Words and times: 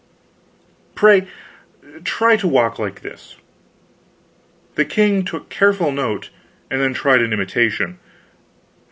Pray 0.95 1.27
try 2.03 2.35
to 2.35 2.47
walk 2.47 2.79
like 2.79 3.01
this." 3.01 3.35
The 4.73 4.83
king 4.83 5.23
took 5.23 5.49
careful 5.49 5.91
note, 5.91 6.31
and 6.71 6.81
then 6.81 6.95
tried 6.95 7.21
an 7.21 7.31
imitation. 7.33 7.99